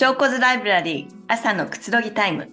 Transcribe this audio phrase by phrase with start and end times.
[0.00, 2.48] 証拠図ライブラリー朝のくつろぎタイム。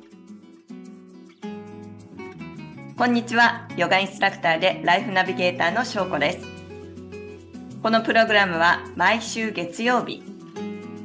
[2.98, 6.46] こんにちはヨガインストラクターでライフナビゲーターの翔子です。
[7.82, 10.24] このプログラムは毎週月曜日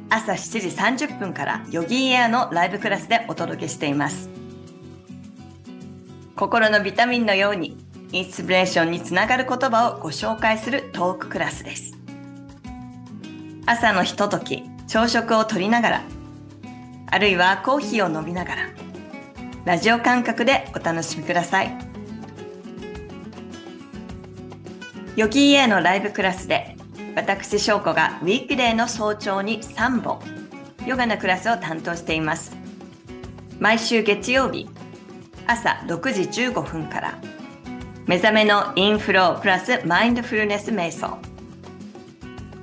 [0.09, 4.29] 朝7時30分からヨギーエアのライブクラスでお届けしています。
[6.35, 7.77] 心のビタミンのように
[8.11, 11.97] インスピレーションにつながる言葉をご紹介するトーククラスです。
[13.65, 16.12] 朝のひととき朝食をとりながら
[17.13, 18.69] あるいはコーヒーを飲みながら
[19.65, 21.77] ラジオ感覚でお楽しみください。
[25.15, 26.75] ヨギーエのライブクラスで
[27.15, 30.21] 私翔子がウィークデーの早朝に3本
[30.87, 32.57] ヨガのクラスを担当しています。
[33.59, 34.67] 毎週月曜日
[35.45, 37.19] 朝6時15分から
[38.07, 41.19] 目覚めのインフロープラスマインドフルネス瞑想。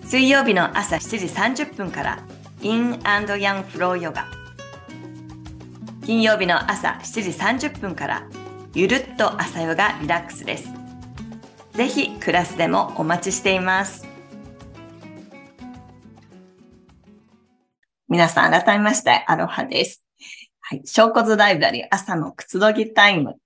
[0.03, 2.19] 水曜日の朝7時30分から
[2.63, 2.99] イン
[3.39, 4.40] ヤンフローヨガ。
[6.11, 8.27] 金曜日の朝7時30分から
[8.75, 10.69] ゆるっと朝ヨガリラックスです
[11.75, 14.09] ぜひクラスでもお待ちしています
[18.09, 20.05] 皆さん改めましてアロハです
[20.59, 20.83] はい。
[20.85, 23.37] 証拠図ライブラリー朝のくつろぎタイム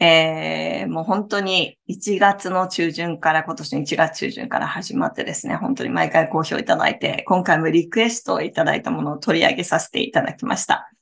[0.00, 10.92] えー、もう本当に1月の中旬から今年の1月中旬から始まってですね、本当に毎回好評いただいて、今回もリクエストをいただいたものを取り上げさせていただきました。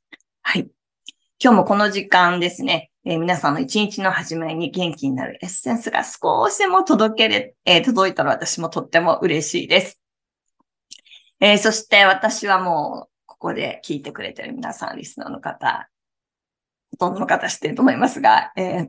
[0.43, 0.69] はい。
[1.43, 10.01] 今日もこの時間ですね、えー、皆さんの一日の始めに元気になるエッセンスが少しでも届けれ、えー、届いたら私もとっても嬉しいです。
[11.41, 15.89] えー、そして私はもう、ここで聞いてくれてる皆さん、リスナーの方、
[16.91, 18.89] ほとんどの方知ってると思いますが、えー、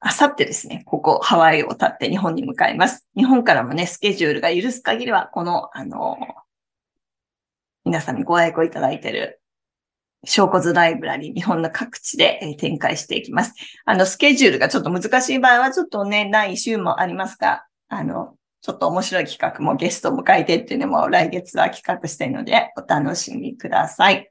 [0.00, 3.06] あさってですね、ここハワイを立って日本に向かいます。
[3.16, 6.18] 日本からもね、スケジュールが許す限りは、この、あの、
[7.84, 9.40] 皆さんにご愛顧いただいている
[10.26, 13.54] 証拠図ライブラリー、日本の各地で展開していきます。
[13.84, 24.30] あの、スケジュールがちょっと難しい場合は、ちょっとね、ない週もありますが、あの、ちょっと面白い企画もゲストを迎えてっていうのも来月は企画してるので、お楽しみください。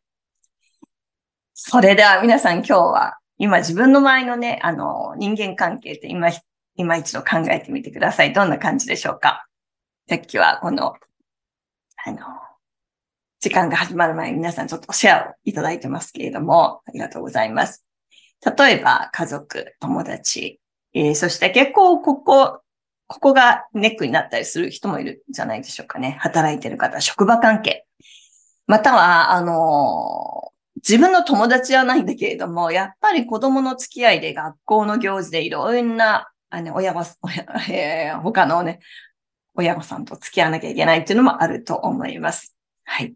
[1.53, 6.31] それでは皆さん今日は、今自分の周りのね、あの、人間関係って今、
[6.75, 8.33] 今一度考えてみてください。
[8.33, 9.45] どんな感じでしょうか？
[10.09, 10.95] さっきはこの、
[12.03, 12.17] あの、
[13.45, 17.85] 時間が始まる前に皆さんちょっとシェアをいただいてますけれども、ありがとうございます。
[18.57, 20.59] 例えば、家族、友達、
[20.95, 22.61] えー、そして結構ここ、
[23.05, 26.17] ここがネックになったりする人もいるんじゃないでしょうかね。
[26.21, 27.85] 働いてる方、職場関係。
[28.65, 37.17] または、あの自分の友達はないんだけれども、やっぱり子供の付き合いで学校の行事でいろんな、あの、親御さん、
[37.71, 38.79] えー、他のね、
[39.53, 42.55] 親御さんと付き合わなきゃいけないっていうのもあると思います。
[42.85, 43.13] はい。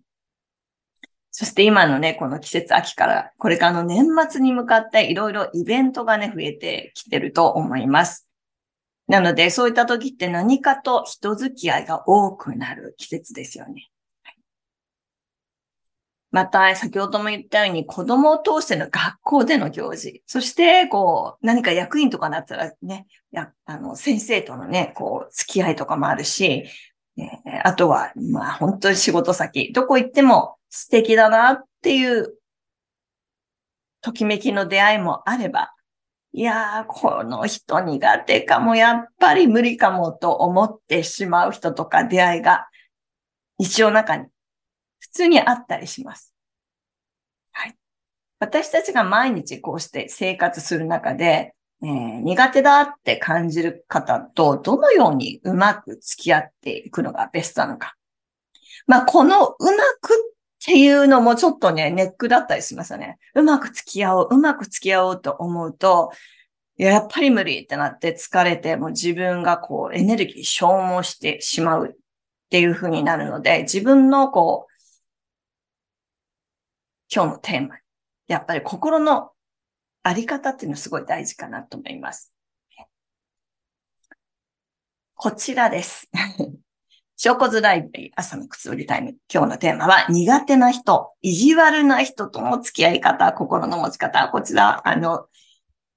[1.39, 8.27] そして今のね、この季節秋から、これからの年末に向かっていろいろイベントがね、増えてきてると思います。
[9.07, 13.89] なので、そういった時って何かと人付き合いが多くなる季節ですよね。
[16.29, 26.65] また、先ほども言ったように、子供を通しての学校での行事、そして、こう、何か役員とかになったらね、や、あの、先生とのね、こう、付き合いとかもあるし、
[27.17, 32.35] えー、あとは、まあ、本当に仕事先、どこ行っても素敵だなっていう、
[34.01, 35.73] ときめきの出会いもあれば、
[36.31, 42.67] いやー、この人苦手かも、やっぱり無理かもと思ってしまう人とか出会いが、
[43.57, 44.25] 日常中に
[44.99, 46.33] 普通にあったりします。
[47.51, 47.75] はい。
[48.39, 57.95] 私たちが毎日こうして生活する中で、えー、苦手だって感じる方とどのようにうまく付き合っていくのがベストなのか。
[58.85, 59.71] まあ、このうま
[60.01, 60.35] く
[60.69, 63.17] っていうのもちょっとね、ネックだったりしますよね。
[63.33, 66.11] うまく付き合おう、うまく付き合おうと思うと、
[66.77, 71.97] やっぱり無理ってなって疲れて、もう自分がこうエネルギー消耗してしまうっ
[72.51, 74.73] ていう風になるので、自分のこう
[77.11, 77.77] 今日のテーマ。
[78.27, 79.31] やっぱり心の
[80.03, 82.31] あり方っていうのはすごい大事かなと思います。
[85.15, 86.11] こちらです。
[87.21, 89.13] 証拠図ライブリー朝のくつろぎタイム。
[89.29, 94.29] 今日のテーマは苦手な人、意地悪な人との付き合い方、心の持ち方。
[94.29, 95.25] こちら、あの、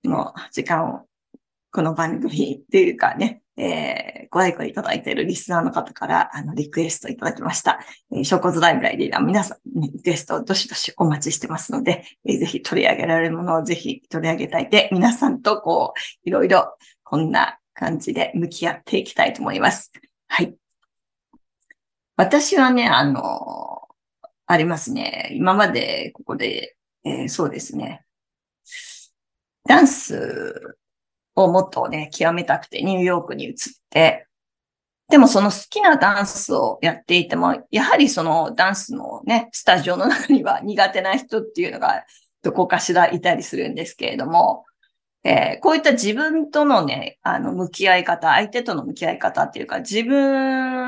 [0.02, 1.02] の時間を、
[1.70, 7.78] この番組っていうかね、えー、ご愛顧いただいているリスナーの方から、あの、リクエストいただきました。
[8.12, 19.92] えー、証拠図ライブラリーでは皆さん、リクエストをどしどしお待ちしてますので、えー、ぜひ取り上げられるものをぜひ取り上げたいで、皆さんとこう、いろいろこんな感じで向き合っていきたいと思います。
[20.26, 20.56] はい。
[22.22, 23.88] 私はね、あの、
[24.46, 25.32] ありますね。
[25.32, 28.04] 今までここで、えー、そうですね。
[29.66, 30.76] ダンス
[31.34, 33.54] をもっとね、極めたくてニューヨークに移っ
[33.90, 34.28] て、
[35.10, 42.04] でもその好きなダンスをやっていても、やはりそのダンスのね、スタジオの中には苦手な人っていうのが
[42.42, 44.64] どこかしらいたりするんですけれども、
[45.24, 50.81] えー、こういった自分とのね、あの、向き合い方、相手との向き合い方っていうか、自分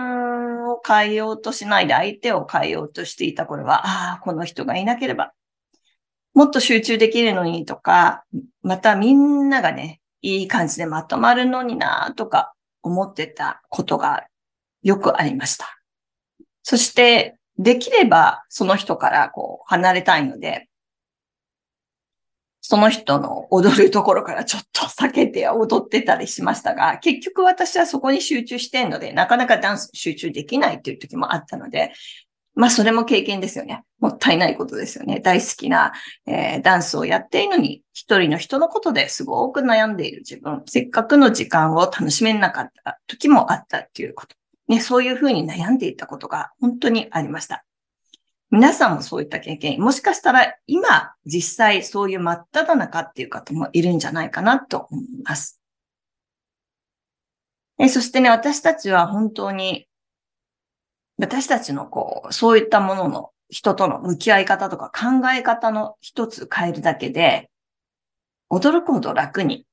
[0.87, 5.33] 変えようとしないで相手を変えようとしていた頃は、ああ、この人がいなければ、
[6.35, 8.25] もっと集中できるのにとか、
[8.63, 14.25] またみんながね、いい感じでまとまるのになとか思ってたことが
[14.83, 15.67] よくありました。
[16.63, 20.69] そして、できればその人からこう離れたいので、
[22.67, 31.93] その人の踊るところからちょっと避けて踊ってたりしましたが、結局私はそこに集中してんので、なかなかダンス集中できないっていう時もあったので、
[32.55, 33.85] まあそれも経験ですよね。
[34.01, 35.21] もったいないことですよね。
[35.21, 35.93] 大好きな、
[36.27, 44.37] えー、ダンスをやっているのに、一人の人のことですごく悩んでいる自分、せっかくの時間を楽しめなかった時もあったっていうこと。
[44.69, 47.67] ね、そういうふうに悩んでいたことが本当にありました。
[48.51, 55.61] 皆さんもそういった経験、もしかしたら今実際そういう真っ只中っていう方もいるんじゃないかなと思います。
[57.79, 59.89] えそしてね、私たちは本当に、
[61.19, 67.51] 私たちのこう、そういったものの人との向き合い方とか考え方の一つ変えるだけで、
[68.51, 69.67] 驚くほど楽に、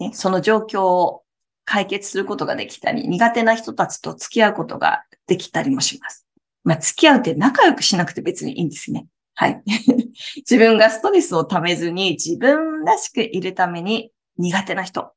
[0.00, 1.22] ね、その状況を
[1.64, 6.23] 解決することができたり、苦手な人たちと付き合うことができたりもします。
[6.64, 9.06] まあ、付き合うって仲良くしなくて別にいいんですね。
[9.34, 9.62] はい。
[10.36, 15.12] 自分がストレスを溜めずに自分らしくいるために苦手な人。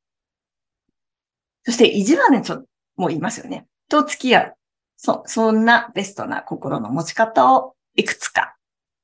[1.64, 2.64] そして意地悪な人
[2.96, 3.68] もいますよね。
[3.90, 4.54] と付き合う。
[4.98, 8.56] そ、そんなベストな心の持ち方をいくつか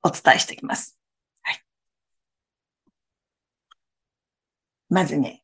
[0.01, 0.97] お伝えしていきます。
[1.41, 1.63] はい。
[4.89, 5.43] まずね、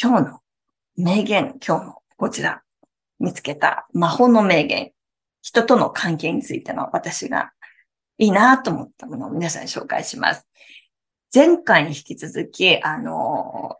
[0.00, 0.40] 今日の
[0.96, 2.63] 名言、今日のこちら。
[3.20, 4.92] 見つけた魔法の名言、
[5.42, 7.52] 人との関係についての私が
[8.18, 10.46] いいなと思ったものを皆さんに紹介します。
[11.34, 13.76] 前回に引き続き、あの、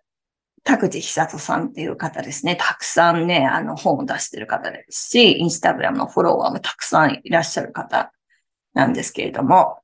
[0.65, 2.57] 田口久人さんっていう方ですね。
[2.57, 8.13] たくさんね、あの本を出してる方ですし、インスタグラムのフォロワーもたくさんいらっしゃる方
[8.73, 9.79] なんですけれども、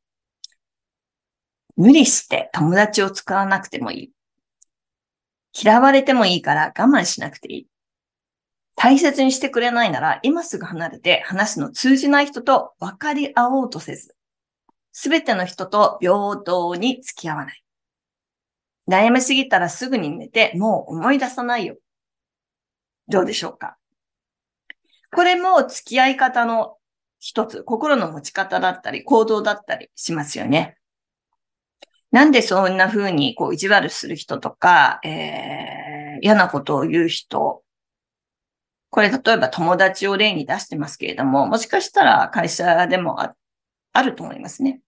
[1.77, 4.13] 無理して友達を使わなくてもいい。
[5.53, 7.70] 嫌われてもいいから我慢しなくていい。
[8.83, 14.17] 大切にしてくれないなら、今すぐ離れて話すの通じない人と分かり合おうとせず、
[14.91, 17.63] すべての人と平等に付き合わない。
[18.89, 21.77] 悩みすぎたらすぐに寝て、もう思い出さないよ。
[23.07, 23.77] どうでしょうか？
[25.15, 26.79] これも付き合い方の
[27.19, 30.79] 一つ、心の持ち方だったり、行動だったりしますよね。
[32.13, 37.63] なんでそんな風にこう意地悪する人とか、えー、嫌なことを言う人
[38.91, 43.35] これ例えば友達を例に出してますけれども、もしかしたら会社でもあ
[43.93, 44.81] あると思いますね。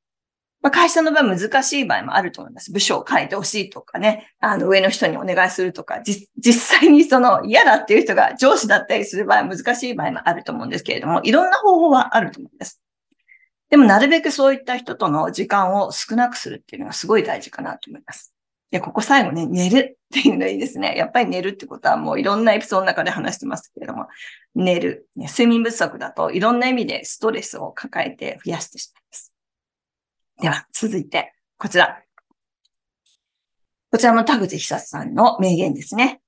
[0.60, 2.70] まあ、会社の場合難しい場合もあると思います。
[2.72, 6.28] 部署を変えてほしいとかね、あの上の人にお願いするとか、実
[6.80, 12.80] 際にその嫌だっていう人が上司だったりする場合難しい場合もあると思うんですけれども、いろんな方法はあると思います。
[13.70, 18.31] でもなるべくそういった人との時間を少なくするっていうのがすごい大事かなと思います。
[18.72, 20.96] で、ここ最後ね、寝るっていうのがいいですね。
[20.96, 24.06] やっぱり寝るってことはもういろんなエピソードの中で話してますけれども、
[24.54, 29.34] 寝る、ね、睡眠不足だといろんな意味でストレスを抱えて増やしてしまいます。
[30.40, 32.02] では、続いて、こちら。
[33.90, 36.22] こちらも田口久さんの名言ですね。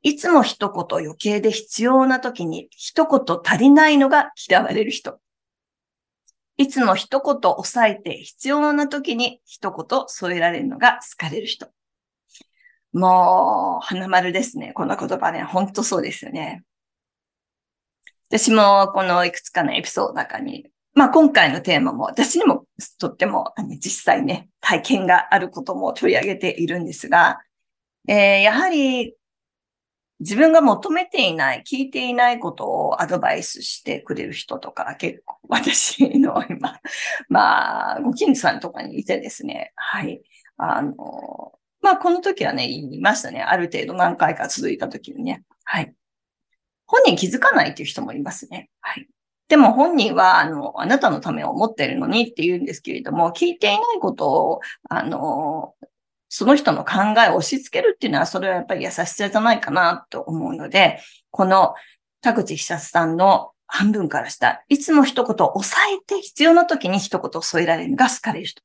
[0.00, 5.20] いつも一言余計で必要な時に一言足りないのが嫌われる人。
[6.56, 11.68] いつも一言抑えて必要な時に一言添えられるのが好かれる人。
[12.92, 14.72] もう、花丸ですね。
[14.74, 15.42] この言葉ね。
[15.42, 16.64] ほんとそうですよね。
[18.28, 22.64] 私もこのいくつかのエピソードの中に、まあ今回のテーマも私にも
[22.98, 27.40] とっても実際ね、体験があることも取り上げているんですが、
[28.06, 29.14] えー、やはり
[30.20, 36.78] 自分が求めていない、聞いていないことをアドバイスしてくれる人とか結構私の今、
[37.28, 40.22] まあご近所さんとかにいてですね、はい。
[40.56, 43.42] あの、まあ、この時はね、言いましたね。
[43.42, 45.42] ある程度何回か続いた時にね。
[45.64, 45.94] はい。
[46.86, 48.68] 本人気づかないっていう人もいますね。
[48.80, 49.08] はい。
[49.48, 55.74] でも本人は、あの、あなたのためを思ってるのにって言うんですけれども、聞いていないことを、あの、
[56.28, 61.74] その人の考えを押し付けるっていうのは、それはやっぱり優しさじゃないかなと思うので、この
[62.20, 68.62] 田口久さんの半分から下、いつも一言を抑えて必要な時に一言添えられるのが好かれる人。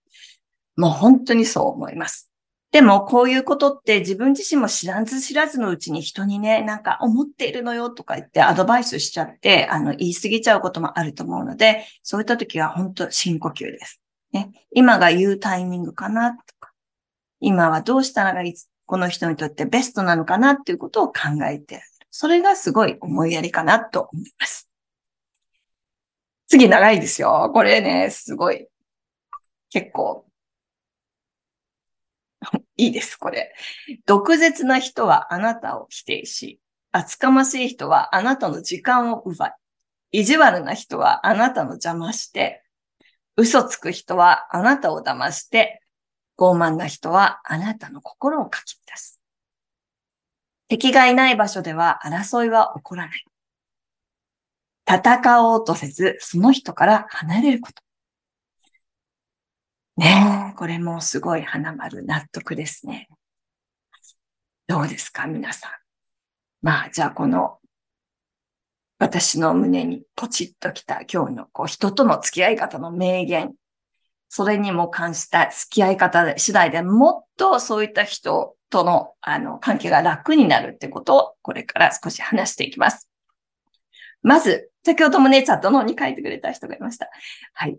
[0.76, 2.30] もう本当にそう思います。
[2.76, 14.02] でも、こういうことって自分自身も知らず知らずのうちに人にね、なんか思っているのよとか言ってアドバイスしちゃって、あの、言い過ぎちゃうこともあると思うので、そういった時は本当深呼吸です。
[14.34, 14.52] ね。
[14.72, 16.74] 今が言うタイミングかなとか、
[17.40, 18.44] 今はどうしたらが
[18.86, 24.70] この人にとってベストなのかなっていうことを考えてそれがすごい思いやりかなと思います。
[26.48, 27.52] 次長いですよ。
[27.54, 28.68] これね、すごい。
[29.70, 30.25] 結構
[32.78, 33.54] いいです、これ。
[34.06, 36.60] 毒舌な人はあなたを否定し、
[36.92, 39.54] 厚かましい人はあなたの時間を奪い、
[40.12, 42.64] 意地悪な人はあなたの邪魔して、
[43.38, 45.82] 嘘つく人はあなたを騙して、
[46.38, 49.22] 傲慢な人はあなたの心をかき乱す。
[50.68, 53.26] 敵がいない場所では争いは起こらない。
[54.88, 57.85] 戦おうとせず、その人から離れること。
[59.98, 63.08] ねえ、これもすごい花丸納得ですね。
[64.68, 65.72] どうですか、皆さん。
[66.62, 67.60] まあ、じゃあこの、
[68.98, 73.54] 私の胸にポチッときた今日のこう人との付き合い方の名言。
[74.30, 83.10] それにも関した付き合い方次第でもっとそういった人とのあの関係が楽になるってことをこれから少し話していきます。
[84.24, 87.10] まず、先ほどもね、チャットのに書いてくれた人がいました。
[87.54, 87.78] はい。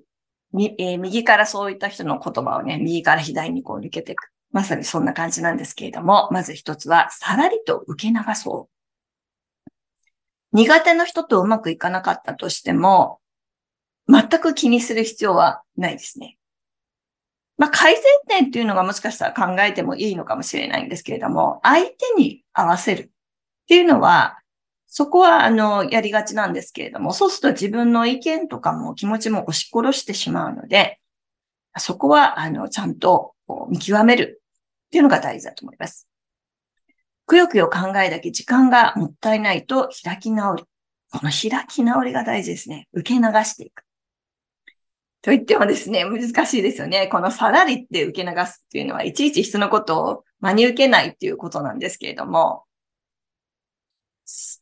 [0.78, 4.30] えー、右からそういった人の言葉をね、右から左にこう抜けていく。
[4.52, 9.70] まさにそんな感じなんですけれども、まず一つは、さらりと受け流そう。
[10.52, 13.20] 苦手な人とうまくいかなかったとしても、
[14.08, 16.38] 全く気にする必要はないですね。
[17.58, 23.08] まあ、改善点っていうのがもしかしたら考えてもいいのかもしれないんですけれども、相手に合わせるっ
[23.68, 24.38] ていうのは、
[24.86, 31.00] そこは、あの、やりがちなんですけれども、そうすると自分の意見とかも気持ちも押し殺してしまうので、
[31.78, 33.34] そこは、あの、ちゃんと
[33.68, 34.40] 見極める
[34.86, 36.08] っていうのが大事だと思います。
[37.26, 40.64] くよくよ考えだけ時間がもったいないと開き直り。
[41.10, 42.88] この開き直りが大事ですね。
[42.92, 43.82] 受け流していく。
[45.22, 47.08] と言ってもですね、難しいですよね。
[47.08, 52.65] このさらりって受け流すっていうのは、いちいち人のことを真に受けないっていうことなんですけれども、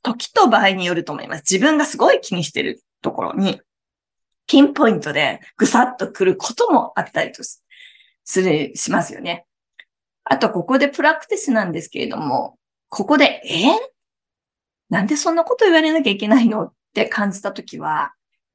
[0.04, 1.40] 時と場合によると思います。
[1.50, 3.60] 自分がすごい気にしてるところに、
[4.46, 7.62] ピンポイントでぐさっと来ることもあったりとす
[8.42, 9.46] る、しますよね。
[10.22, 12.58] あと、ここでプラクティスなんですけれども、
[12.88, 13.66] ここで、え？
[14.90, 16.62] なんでそんなこと言われなきゃいけないの？
[16.64, 18.12] って感じたときは、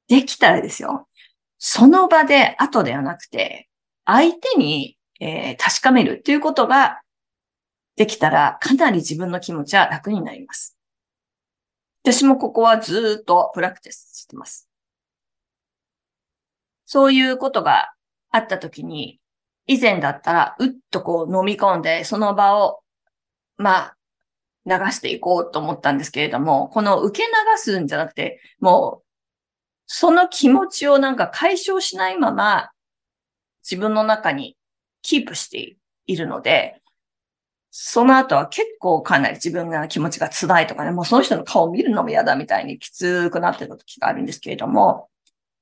[0.08, 1.08] できたらですよ。
[1.58, 3.68] その場で後ではなくて、
[4.06, 7.02] 相手に、えー、確かめるっていうことが
[7.96, 10.79] できたら、かなり自分の気持ちは楽になります。
[12.04, 14.70] 私もここはずっとプラクティスしてます。
[16.86, 17.94] そういうことが
[18.32, 19.20] あったときに、
[19.68, 22.82] 以前だったら、うっとこう飲み込んで、その場を、
[23.58, 23.96] まあ、
[24.66, 29.06] 流していこうと思ったんですけれども、この受け流すんじゃなくて、もう、
[29.86, 32.70] その気持ちをなんか解消しないまま、
[33.64, 34.58] 自分の中に
[35.02, 35.78] キープして
[36.08, 36.82] いるので、
[37.72, 45.10] その後は結構かなり自分が気持ちが辛いとかね、もうその人の顔を見るのも嫌だみたいにきつくなってた時があるんですけれども、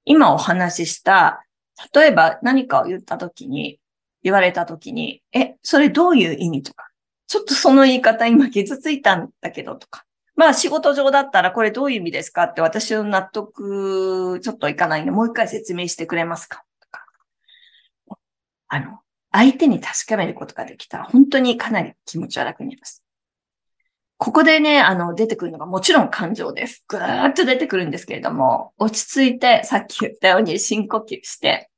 [0.06, 1.46] 今お話しした、
[1.94, 3.80] 例えば何かを言った時に、
[4.24, 6.90] 言われた時に、え、それどういう意味とか、
[7.28, 12.44] ちょっとその言い方今傷ついたんだけどとか、まあ仕事上だったらこれどういう意味ですか？
[12.44, 16.64] って私の納得ちょっといかないんで、もう一回説明してくれますか？
[16.80, 17.06] とか。
[18.70, 19.00] あの、
[19.38, 23.03] 相手に確かめることができたら、本当にかなり気持ちは楽になります。
[24.17, 26.84] ここでね、あの、出てくるのがもちろん感情です。
[26.88, 31.70] ぐーっと出てくるんですけれども、落ち着いて、さっき言ったように深呼吸して、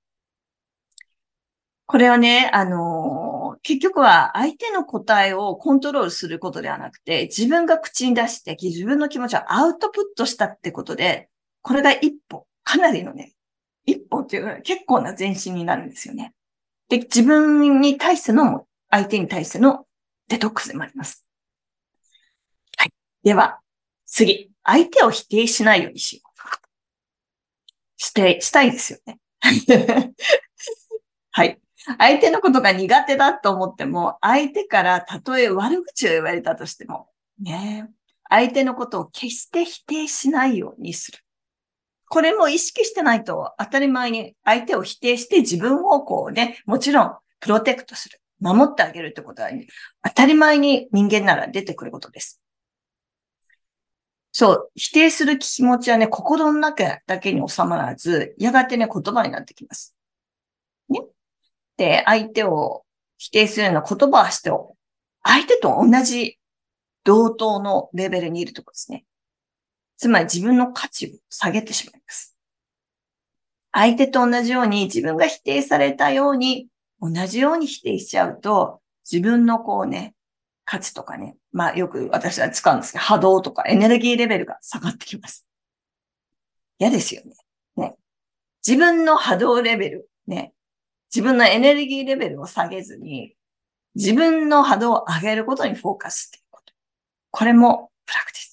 [1.86, 11.28] これはね、あのー、結局は相手の答えをコントロールすることではなくて、自分が口に出して、自分の気持ちをアウトプットしたってことで、
[11.62, 13.34] これが一歩、かなりのね、
[13.86, 16.34] 一歩っていう結構な前進になるんですよね。
[16.90, 19.86] で、自分に対しての、相手に対しての
[20.28, 21.26] デトックスでもあります。
[22.78, 22.94] はい。
[23.24, 23.60] では、
[24.06, 24.52] 次。
[24.64, 26.30] 相手を否定しないようにしよう。
[27.98, 29.20] して、したいですよね。
[31.32, 31.60] はい。
[31.98, 37.90] 相手のことが苦手だと思っても、相手からたとえ悪口を言われたとしても、ね、
[38.30, 41.20] 相手のことを決して否定しないようにする。
[42.10, 48.20] これも意識してないと当たり前に相手を否定して自分をこうね、もちろんプロテクトする。
[48.42, 49.50] 守ってあげるってことは、
[50.04, 52.42] 当たり前に人間なら出てくることです。
[54.32, 59.96] そう、否定する気持ちはね、心の中だけに収まらず、やがてね、言葉になってきます。
[60.88, 61.02] ね？
[61.78, 62.86] で、相手を
[63.18, 64.50] 否定するような言葉をして、
[65.24, 66.40] 相手と同じ
[67.04, 69.04] 同等のレベルにいるところですね。
[70.00, 72.38] つまり自分の価値を下げてしまいます。
[73.74, 76.68] 相手と同じように自分が否定されたように
[77.02, 78.80] 同じように否定しちゃうと
[79.12, 80.16] 自分のこうね、
[80.64, 85.46] 価値とかね、まあよく私は使うんですけど波動とかエネルギーレベルが下がってきます。
[86.80, 87.36] 嫌ですよね。
[87.76, 87.96] ね。
[88.66, 90.54] 自分の波動レベル、ね。
[91.14, 93.36] 自分のエネルギーレベルを下げずに
[93.96, 96.74] 自分の波動を上げることにフォーカスしていくこと。
[97.32, 98.49] これもプラクティス。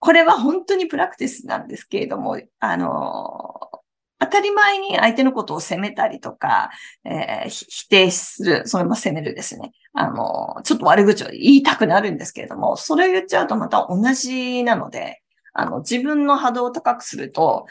[0.00, 3.70] これは本当にプラクティスなんですけれども、あの、
[4.18, 6.70] 当たり前に相手のことを責めたりとか、
[7.04, 9.72] えー、否定する、それも責めるですね。
[9.94, 17.66] あの、ちょっと悪口を言いたくなるんですけれども、それを言っちゃうとまた同じなので、あの、自分の波動を高くすると、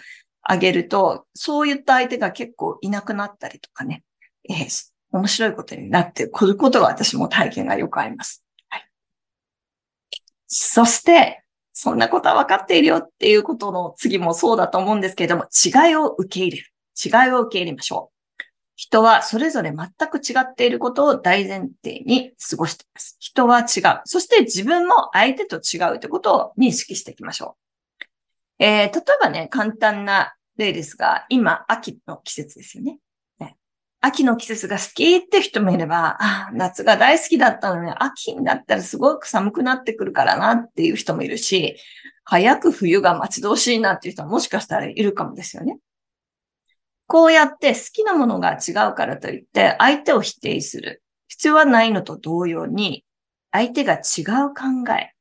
[0.47, 4.03] 上げると、そういった相手が結構いなくなったりとかね、
[4.49, 8.43] えー、面白いことになってくることが私も体験がよくあります。
[8.69, 8.89] はい。
[10.47, 11.43] そして、
[11.81, 16.73] そんなことは分かっているよっていうことの次もそうだと思うんですけれども、違いを受け入れる。
[17.01, 18.43] 違いを受け入れましょう。
[18.75, 23.15] 人はそれぞれ全く違っていることを大前提に過ごしています。
[23.21, 24.01] 人は違う。
[24.03, 27.55] そして自分も相手と違うということを認識していきましょ
[28.01, 28.05] う。
[28.61, 32.99] えー、例えばね、簡単な例ですが、今、秋の季節ですよね。
[34.01, 41.75] 秋の季節が好きって人もいれば、あ夏が大好きだったのに、秋になったらすごく寒くなってくるからなっていう人もいるし、
[42.23, 45.79] 早く冬が待ち遠しいなっていう人ももしかしたらいるかもですよね。
[47.07, 53.05] こうやって好きなものが違うからといって相手を否定する必要はないのと同様に、
[53.51, 55.13] 相手が違う考え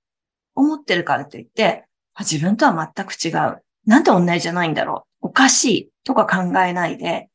[0.55, 1.85] を持ってるからといって、
[2.19, 3.63] 自分とは全く違う。
[3.87, 5.29] なんで同じじゃないんだろう。
[5.29, 7.29] おかしいとか考えないで、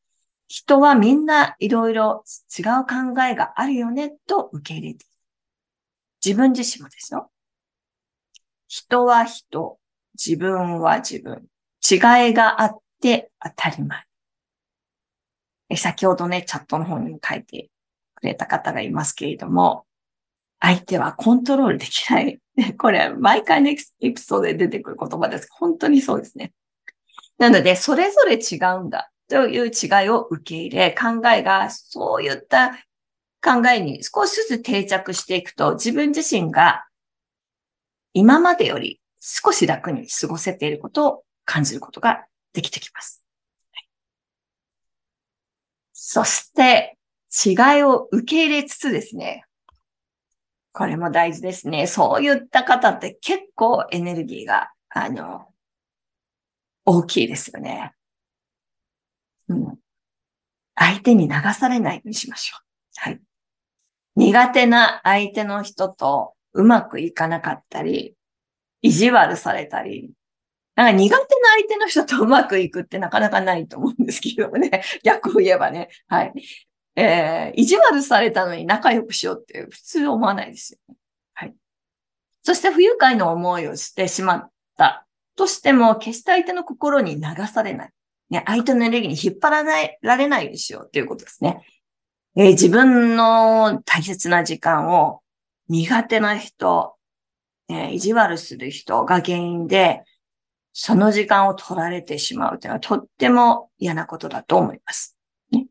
[0.48, 2.24] 人はみんないろいろ
[2.56, 5.14] 違う考えがあるよねと受け入れている。
[6.24, 7.30] 自分自身もですよ。
[8.68, 9.78] 人は人、
[10.14, 11.46] 自分は自分。
[11.88, 14.04] 違いがあって当たり前。
[15.68, 17.70] え先ほどね、チャットの方にも書いて
[18.14, 19.86] くれた方がいますけれども、
[20.60, 22.40] 相手はコントロールできない。
[22.78, 23.82] これ、毎回のエピ
[24.16, 25.48] ソードで出てくる言葉です。
[25.50, 26.52] 本当にそうですね。
[27.38, 29.10] なので、それぞれ違うんだ。
[29.28, 32.72] という違いを受け入れ、考えがそういった
[33.42, 36.86] 考えに少しずつ定着していくと、自分自身が
[38.12, 43.24] 今までより少し楽に過ごせていることを感じることができてきます。
[45.92, 46.96] そして、
[47.44, 49.44] 違いを受け入れつつですね、
[50.72, 51.86] これも大事ですね。
[51.86, 55.46] そういった方って結構エネルギーが、あの、
[56.84, 57.92] 大きいですよね。
[59.48, 59.78] うん。
[60.74, 62.64] 相手に流されないようにしましょう。
[62.96, 63.20] はい。
[64.16, 68.14] 苦手な相手の人とうまくいかなかったり、
[68.82, 70.12] 意地悪されたり、
[70.76, 71.26] なんか苦手な
[71.56, 74.82] 相手の人とうまくいくってなかなかないと思うんですけどね。
[75.04, 75.88] 逆を言えばね。
[76.08, 76.32] はい。
[76.96, 80.96] えー、意地悪されたのに仲良くしようって普通思わないですよね。
[81.34, 81.54] はい。
[82.42, 87.90] そして不愉快な思いをしてしまったとしても、決して相手の心に流されない。
[88.30, 91.66] ね、相手のエネルギーに引っ張らないられないようにしようっていうことですね。
[92.36, 95.20] えー、自分の大切な時間を
[95.68, 96.96] 苦手な人、
[97.68, 100.02] え、意地悪する人が原因で、
[100.72, 105.16] その時間を取られてしまうというのはとっても嫌なことだと思います。
[105.52, 105.66] ね、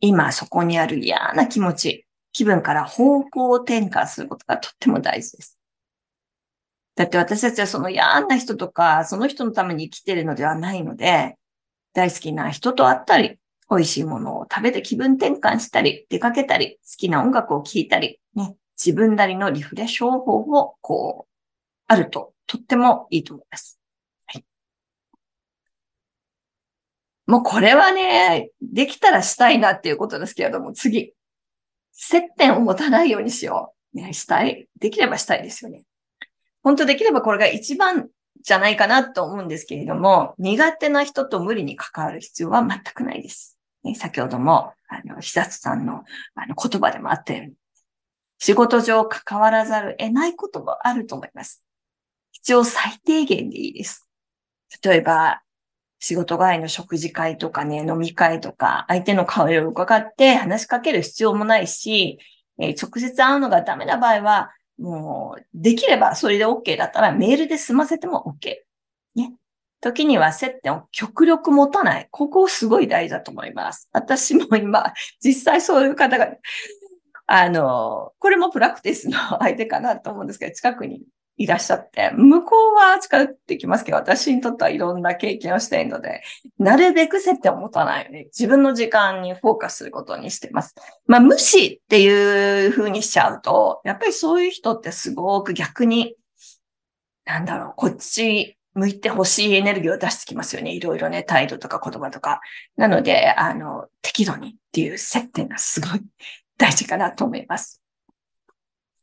[0.00, 5.58] 今そこにある嫌な気持ち、気分から方向転換することがとっても大事です。
[6.96, 11.36] だって私たちはその嫌な人とか、その人のために生きているのではないので、
[11.92, 13.38] 大好きな人と会ったり、
[13.70, 21.32] 美味しいものを食べて気分転換したり、出かけたり、好きな音楽を聴いたり、ね、自分なりのリフレッシュ方法を、こう、
[21.86, 23.78] あると、とってもいいと思います。
[24.26, 24.44] はい。
[27.26, 31.12] もうこれはね、できたらしたいなっていうことですけれども、次。
[31.92, 33.96] 接点を持たないようにしよう。
[33.96, 34.68] ね、したい。
[34.78, 35.82] できればしたいですよね。
[36.62, 38.07] 本当できればこれが一番
[38.48, 43.58] じゃないかなと思うんですけれども、苦手な人と無理に関わる必要は全くないです。
[43.84, 46.02] ね、先ほども、あの、久津さんの
[46.34, 47.52] あの言葉でもあったように、
[48.38, 51.62] 仕事上関わらざる得ないこともあると思います。
[52.32, 54.08] 必要最低限でいいです。
[54.82, 55.42] 例えば、
[55.98, 62.18] 仕事外の食事会とかね、飲み会とか、相手の顔色を伺って話しかける必要もないし、
[62.58, 68.56] えー、直接会うのがダメな場合は、もう、できればそれで OK だったらメールで済ませても OK。
[69.14, 69.34] ね。
[69.80, 72.08] 時には接点を極力持たない。
[72.10, 73.88] ここすごい大事だと思います。
[73.92, 76.28] 私も今、実際そういう方が、
[77.26, 81.02] あの、これもプラクティスの相手かなと思うんですけど、近くに
[81.38, 86.22] いらっしゃって、向こうは近寄ってきますけど、私にとってはいろんな経験をしているので、
[86.58, 90.74] なるべく接点を持たないように、自分の時間にフォーカスすることにしてます。
[91.06, 96.16] まあ、無視っていう風にしちゃうと、やっぱりそういう人ってすごく逆に、
[97.24, 100.72] なんだろう、こっち向いてほしいエネルギーを出してきますよね。
[100.72, 102.40] いろいろね、態度とか言葉とか。
[102.76, 106.00] なので、あの、適度にっていう接点がすごい
[106.56, 107.80] 大事かなと思います。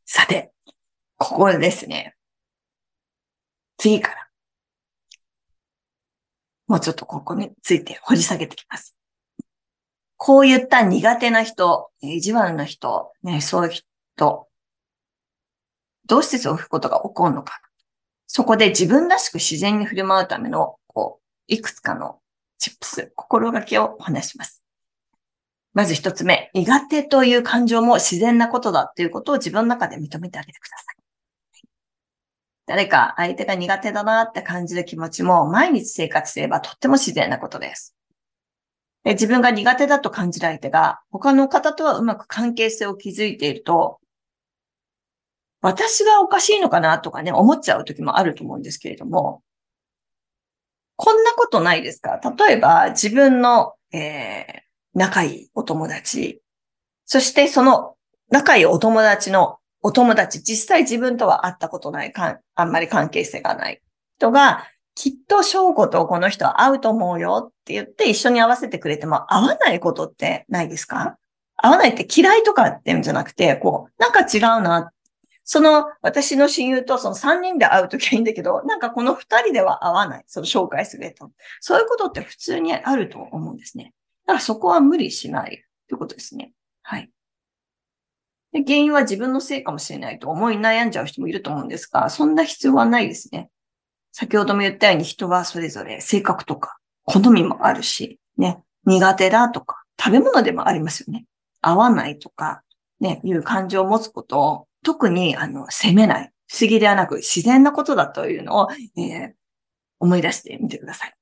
[0.04, 0.52] さて、
[1.16, 2.15] ここですね。
[3.78, 4.28] 次から、
[6.66, 8.96] もうちょっとここについて掘り下げてきます。
[10.16, 14.48] こういった苦手な人、意地悪な人、ね、そういう人、
[16.06, 17.60] どうしてそういうことが起こるのか。
[18.26, 22.18] そこで自分らしく自然に振る舞うための、こう、いくつかの
[22.58, 24.62] チップス、心がけをお話します。
[25.74, 30.85] まず一つ目、苦手という感情も自然なことだということを自分の中で認めてあげてください。
[32.66, 37.94] 誰か相手が苦手だなって感じる気持ちも毎日生活すればとっても自然なことです。
[39.04, 44.00] で自分が苦手だと感じる相手が他の方とはうまく関係性を築いていると、
[45.62, 49.42] 私がおかしいのかなとかね、思っちゃう時もあると思うんですけれども、
[50.96, 52.20] こんなことないですか？
[52.36, 54.60] 例えば自分の、えー、
[54.94, 56.42] 仲いいお友達、
[57.04, 57.94] そしてその
[58.30, 63.80] 仲いいお友達のお友達、実際自分とは会ったことないかんあんまり関係性がない
[64.18, 71.18] 人が、きっと翔子とこの人は会うと思うよって言って一緒に会わせてくれても会わないことってないですか？
[71.54, 74.90] 会わないって嫌いとかってんじゃなくて、こう、なんか違うな。
[75.44, 80.24] その私の親友とその3人で会うときはいいんだけど、なんかこの2人では会わない。
[80.26, 81.30] その紹介すると。
[81.60, 83.94] そういうことって普通にあると思うんですね。
[84.26, 86.50] だからそこは無理しないということですね。
[86.82, 87.08] はい。
[88.56, 93.50] で原因は自分のせいかもしれないと思い悩んじゃう人もいると思うんですが、そんな必要はないですね。
[94.12, 101.26] 先ほども言ったように人はそれぞれ性格とか好みもあるし、ね、苦手だとか、食べ物でもありますよね。
[101.60, 102.62] 合わないとか、
[102.98, 109.32] ね、いう感情を持つことを特にあの責めない、不思議ではなく自然なことだというのを、えー、
[110.00, 111.14] 思い出してみてください。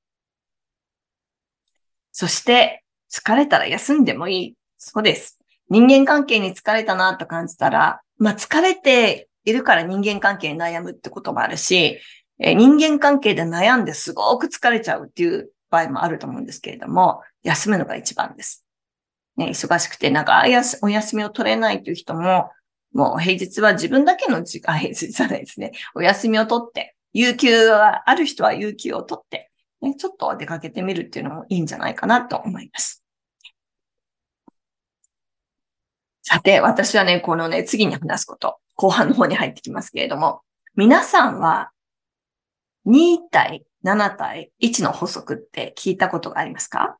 [2.13, 4.55] そして、疲れたら休んでもいい。
[4.77, 5.37] そうです。
[5.69, 11.99] 人間関係に疲れたなと感じたら、まあ疲れているから人間関係に悩むってこともあるし、
[12.39, 18.65] え人間関係で悩んですごく疲れちゃうっていう場合もあると思うんですけれども、休むのが一番です。
[19.37, 20.43] ね、忙しくてなんか
[20.81, 22.49] お休みを取れないという人も、
[22.93, 25.71] もう平日は自分だけの時間、平日じゃないですね。
[25.95, 29.51] お休みを取って、有給は、ある人は有給を取って、
[29.81, 33.04] ね、ちょっと出かけてみるっていうのもいいんじゃないかなと思います。
[36.27, 40.41] さて、私はね、このね、次に話すこと、後半の方に入ってきますけれども、
[40.75, 41.69] 皆さんは
[42.87, 46.97] 2対7対1の法則って聞いたことがありますか？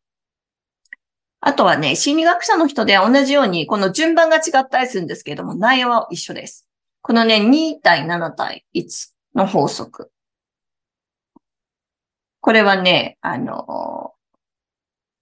[1.41, 6.67] あとはね、心理学者の人で同じように、この順番が違ったりするんですけれども、内容は一緒です。
[7.01, 10.11] このね、2対7対1の法則。
[12.41, 14.14] これはね、あの、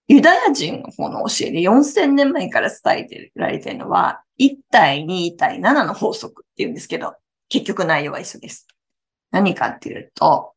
[0.08, 7.16] ユダヤ人の方の教えで4000年前から伝えてられてるのは、1対2対7の法則っていうんですけど、
[7.50, 8.68] 結局内容は一緒です。
[9.32, 10.54] 何かっていうと、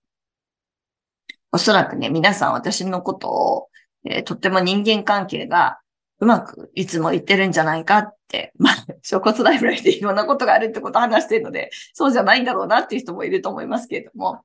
[1.52, 3.68] おそらくね、皆さん私のことを、
[4.04, 5.80] えー、とっても人間関係が
[6.18, 14.42] うまくいつも言ってるんじゃないかって、まあ、諸骨ライブラリでいろんなことがあるってことを話してるので、そうじゃないんだろうなっていう人もいると思いますけれども、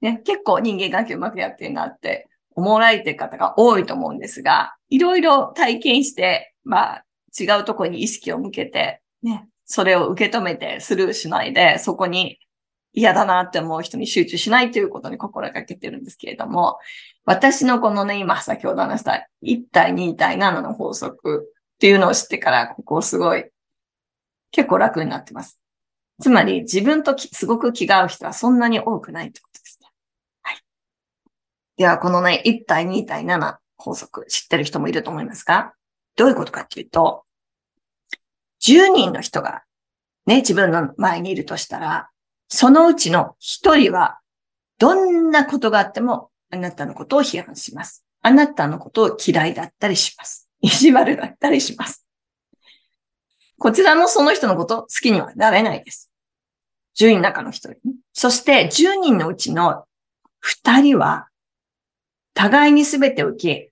[0.00, 7.04] ね、結構人間関係うまくやってるなって思われてる方が多いと思うんですが、いろいろ体験して、まあ、
[7.38, 12.38] 違うところに意識を向けて、ね、それを受け止めてスルーしないで、そこに
[12.94, 16.78] 嫌だなって思う人に集中しないということに心がけてるんですけれども、
[17.26, 23.44] 私のこのね、今先ほど話した1対2対7の法則っていうのを知ってから、ここすごい
[24.50, 25.60] 結構楽になってます。
[26.22, 29.65] つまり自分とすごく気が合う人はそんなに多くないってことです。
[31.76, 35.74] では、このね、1対2対7法則知ってる人もいると思いますが、
[36.16, 37.24] どういうことかっていうと、
[38.62, 39.62] 10人の人が
[40.26, 42.10] ね、自分の前にいるとしたら、
[42.48, 44.18] そのうちの1人は、
[44.78, 48.04] どんなことがあっても、あなたのことを批判します。
[48.22, 50.48] あなたのことを嫌いだったりします。
[50.60, 52.06] 意地悪だったりします。
[53.58, 56.10] こちらもその人のこと好きにはなれないです。
[56.98, 57.76] 10人の中の1人、
[58.12, 59.84] そして10人のうちの
[60.44, 61.28] 2人は、
[62.36, 63.70] 互いに全てを受け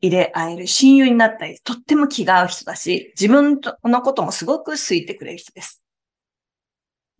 [0.00, 5.82] 入れ合える親友になったり、とっても気が合う人だし、自分のこともすごく好いてくれる人です。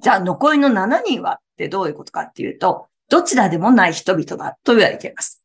[0.00, 5.44] じゃあ残りの7人はってどういうことかっていうと、どちらでもない人々だと言われています。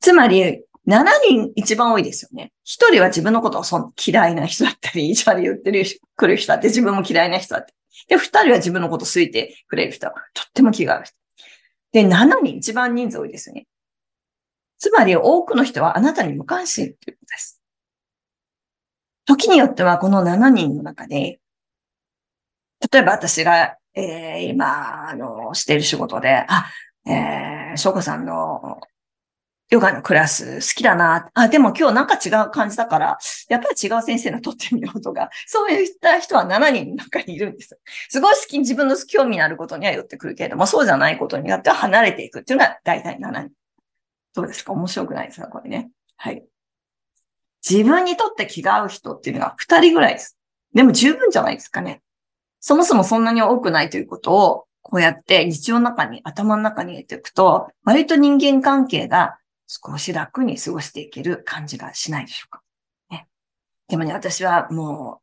[0.00, 2.52] つまり、7人一番多いですよね。
[2.64, 5.84] 1人は自分のことをその嫌いな人だったり、意地悪言ってる、
[6.16, 7.74] 来る人だって自分も嫌いな人だって。
[8.08, 10.06] で、2人は自分のこと好いてくれる人。
[10.06, 11.19] とっても気が合う人。
[11.92, 13.66] で、7人一番人数多いですね。
[14.78, 17.60] つまり多くの人はあなたに無関心ということです。
[19.26, 21.40] 時によってはこの7人の中で、
[22.90, 26.70] 例えば私が、えー、今、あの、している仕事で、あ、
[27.06, 28.80] えー、翔子さんの
[29.70, 31.30] ヨガのクラス好きだな。
[31.32, 37.78] あ、でも今日なんか違う感じだから、やっぱり違う先生の撮ってみようとか、 そういった人は7人の中にいるんです。
[38.08, 43.50] すごい好き、自分の興味のあることには寄ってくるけれども、そうじゃないことによっては離れていくっていうのが大体7人。
[44.34, 44.72] どうですか？
[44.72, 45.46] 面白くないですか？
[45.46, 45.90] これね。
[46.16, 46.44] はい。
[47.68, 50.36] 自分にとって気が合う人っていうのが2人ぐらいです。
[50.74, 52.00] でも十分じゃないですかね。
[52.58, 59.36] そもそもそんなに多くないということを、こうやって日常の中に、頭の中に入れていくと、割と人間関係が
[59.72, 62.62] 少し楽に過ごしていける感じがしないでしょうか。
[63.08, 63.28] ね。
[63.86, 65.20] でもね、私はも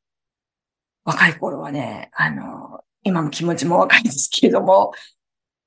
[1.05, 4.93] う、若い頃はね、あの、今も気持ちも若いんですけれども、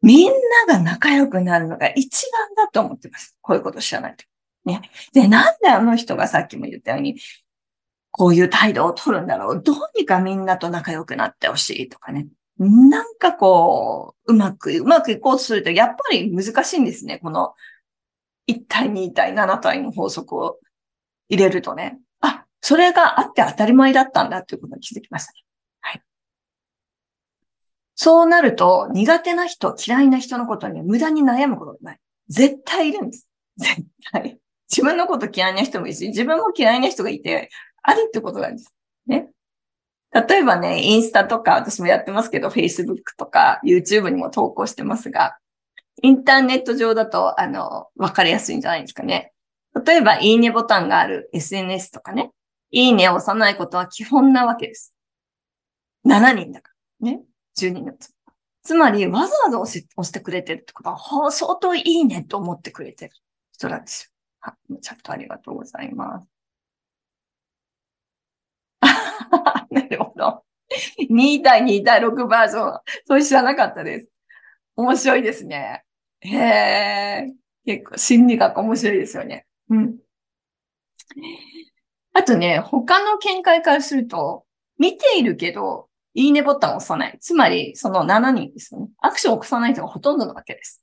[0.00, 0.28] みん
[0.66, 3.36] なが仲良くなるのが一番だと思ってます。
[3.42, 4.24] こういうこと知らないと。
[4.64, 4.80] ね。
[5.12, 7.20] で、なんであの人がさっきも言ったように、
[8.10, 9.62] こういう態度を取るんだろう。
[9.62, 12.28] どうにかみんなと仲良くなってほしいとかね。
[12.58, 17.18] なんかこう、うまく、うまくいこうとすると、やっぱり難しいんですね。
[17.18, 17.52] この
[18.50, 20.58] 1対2対7対の法則を
[21.28, 25.38] 入れるとね、あ、それがあって当たり前だったんだっていうことに気づきましたね。
[25.80, 26.02] はい。
[27.94, 31.98] そうなると、苦手な人、嫌いな人のことに無駄に悩むことがない。
[32.28, 33.28] 絶対いるんです。
[33.56, 33.82] 絶
[34.12, 34.38] 対。
[34.70, 37.50] 自分のこと嫌いな人もいるし、自分も嫌いな人がいて、
[37.82, 38.72] あるってことなんです。
[39.06, 39.30] ね。
[40.12, 45.38] 例えばね、インスタとか私もやってますけど、Facebook とか YouTube にも投稿してますが、
[46.02, 49.32] インターネット上だと、あの、わかりやすいんじゃないですかね。
[49.84, 52.30] 例えば、いいねボタンがある SNS とかね。
[52.70, 54.94] いいねを押さないことは基本なわけです。
[56.06, 57.10] 7人だから。
[57.12, 57.22] ね。
[57.56, 58.10] 10人のつ。
[58.62, 63.14] つまり、わざわざ押し押してくれてるってことは、相当いいねと思ってくれてる
[63.52, 64.10] 人なんですよ。
[64.40, 64.80] はい。
[64.80, 66.28] チャットありがとうございます。
[69.70, 70.44] なるほど。
[71.10, 72.80] 2対2対6バージョン。
[73.06, 74.10] それ知らなかったです。
[74.76, 75.84] 面白いですね。
[76.20, 77.32] へえ、
[77.64, 79.46] 結構心理学面白いですよね。
[79.70, 79.98] うん。
[82.12, 84.44] あとね、他の見解からすると、
[84.78, 87.18] 見ているけど、いいねボタンを押さない。
[87.20, 88.88] つまり、その7人ですね。
[88.98, 90.82] アクションを起こさない人がほとんどなわけです。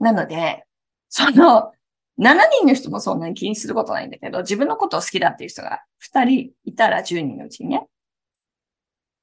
[0.00, 0.64] なので、
[1.08, 1.72] その、
[2.18, 7.86] 7人の人もそんなに気にすることないんだけど、自分のことを好きだっていう人が2人いたら10人のうちにね、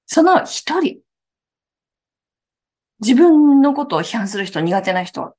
[0.06, 1.00] その1人、
[3.02, 5.36] 自分のことを批判する人、苦手な人、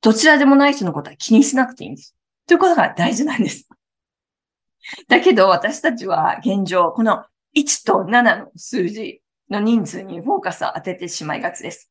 [0.00, 2.14] どちらでもない人のことは気にしなくていいんです。
[2.46, 3.68] ということが大事なんです。
[5.08, 7.24] だけど私たちは現状、この
[7.56, 11.90] 1と7の数字の人数にフォーカスを当ててしまいがちです。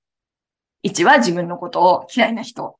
[0.86, 2.78] 1は自分のことを嫌いな人。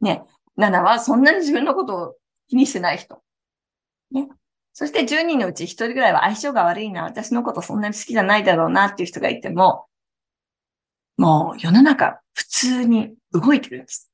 [0.00, 0.24] ね。
[0.58, 2.14] 7はそんなに自分のことを
[2.48, 3.22] 気にしてない人。
[4.10, 4.28] ね。
[4.72, 9.87] そして10人のうち1人ぐらいは相性が悪いな、私のことそんなに好きじゃないだろうなっていう人がいても、
[11.18, 14.10] もう世の中普通に動いてるんです。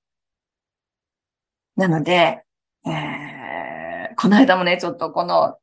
[1.77, 2.43] なので、
[2.87, 5.59] えー、この間もね、ちょっとこの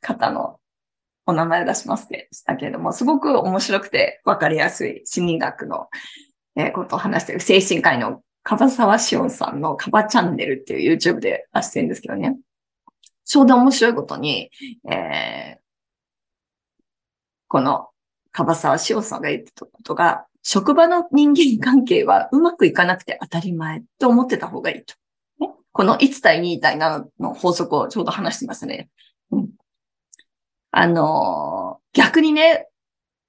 [0.00, 0.60] 方の
[1.26, 5.88] お名前出しますでしたけれども、すごく面白くて分かりやすい心理学の、
[6.56, 12.36] えことを話している精神科医の樺沢志音さんのカバチャンネルっていう YouTube で出してるんですけどね。
[13.24, 14.50] ちょうど面白いことに、
[14.90, 15.60] えー、
[17.48, 17.88] この
[18.32, 24.94] 樺沢志さんが言ってたことが、職場の人間関係はうまくいかなくて当たり前と思ってた方がいいと。
[25.40, 28.88] ね、この1対2対7の法則をちょうど話してますね。
[29.30, 29.48] うん、
[30.70, 32.68] あのー、逆にね、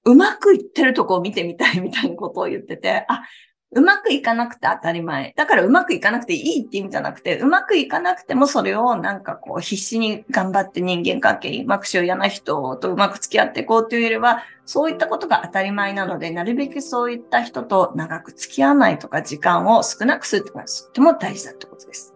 [0.05, 3.23] うまくいってるとこを見てみたいみたいなことを言ってて、あ、
[3.71, 5.33] うまくいかなくて当たり前。
[5.35, 22.15] だからうまくいかなくていいって意味じゃなくて、うまくいかなくてもそれをなんかこう必死に頑張って人間関係うまくしよう嫌な人とうまく付き合っていこうというよりは、そういったことが当たり前なので、なるべくそういった人と長く付き合わないとか時間を少なくするってことがとても大事だってことです。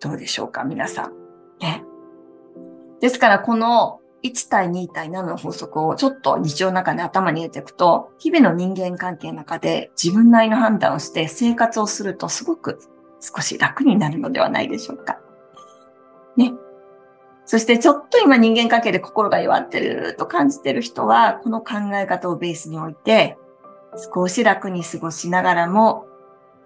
[0.00, 1.12] どうでしょうか皆さん。
[1.60, 1.84] ね。
[3.00, 12.78] ですからこの1対2対7の法則をちょっと日常の中で頭に入れていくと、日々の人間関係の中で自分なりの判断をして生活をするとすごく
[13.20, 15.18] 少し楽になるのではないでしょうか。
[16.36, 16.52] ね。
[17.46, 23.38] そしてちょっと今人間関係で心が弱ってると感じてる人は、この考え方をベースに置いて、
[24.14, 26.06] 少し楽に過ごしながらも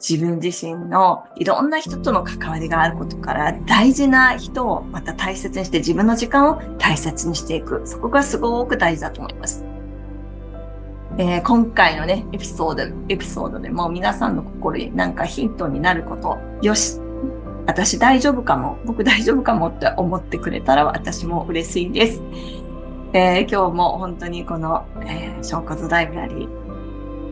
[0.01, 7.83] 自分自身のいろんな人との関わりがあることから大事な人をまた大切にして自分の時間を大切にしていく。
[7.87, 9.65] そこがすごく大事だと思います。
[11.17, 17.01] えー、今回のね、エピソード、エピソードでも皆さんの心になんかヒントになること、よし、
[17.67, 22.21] 私大丈夫かも、僕大丈夫かもって思ってくれたら私も嬉しいです。
[23.13, 26.64] えー、今日も本当にこの、えー、ショーコズライブラリー、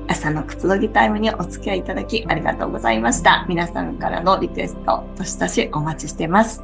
[0.09, 3.47] 朝のくつろぎタイムにお付き合いいただきありがとうございました。
[3.49, 6.63] 皆さんからのリクエスト、どしどしお待ちしてます。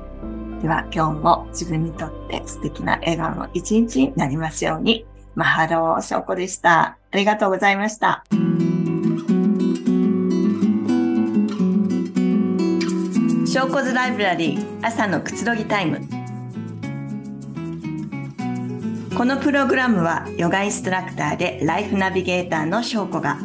[0.63, 5.07] では今日も自分にとって素敵な笑顔の一日になりますように。
[5.35, 6.99] マハローショコでした。
[7.13, 8.25] ありがとうございました。
[8.31, 16.18] ショーコズライブラリー朝のくつろぎタイム。
[19.19, 23.41] このプログラムはヨガインストラクターでライフナビゲーターの翔子が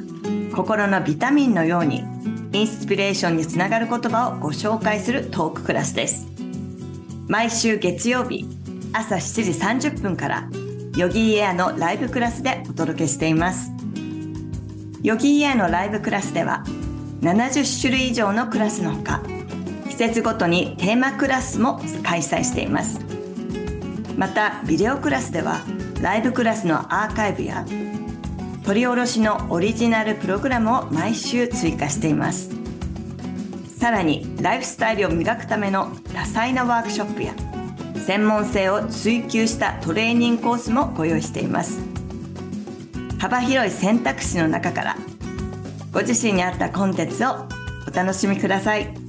[0.56, 2.04] 心のビタミンのように
[2.52, 6.28] インスピレーションにつながる言葉をご紹介するトーククラスです。
[7.28, 8.46] 毎週月曜日
[8.94, 10.48] 朝7時30分から
[10.96, 13.72] ヨギーエアのライブクラスでお届けしています。
[15.02, 16.64] ヨギーエアのライブクラスでは
[17.22, 19.24] 70種類以上のクラスのほか
[19.90, 23.13] 季節ごとにテーマクラスも開催しています。
[24.18, 25.62] またビデオクラスでは
[26.02, 27.66] ライブクラスのアーカイブや
[28.64, 32.52] 取り下ろしのオリジナルプログラムを毎週追加しています
[33.78, 37.34] さらにライフスタイルを磨くための多彩なワークショップや
[37.96, 41.82] 専門性を追求したトレーニングコースもご用意しています
[43.20, 44.98] 幅広い選択肢の中から
[45.94, 47.48] ご自身に合ったコンテンツを
[47.88, 49.03] お楽しみください。